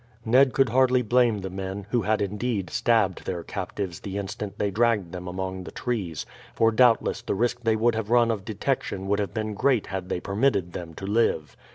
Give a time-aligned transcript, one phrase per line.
[0.25, 4.71] Ned could hardly blame the men, who had indeed stabbed their captives the instant they
[4.71, 9.07] dragged them among the trees, for doubtless the risk they would have run of detection
[9.07, 11.55] would have been great had they permitted them to live.